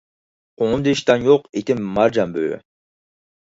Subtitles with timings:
[0.61, 2.61] قوڭۇمدا ئىشتان يوق، ئېتىم مارجان بۈۋى.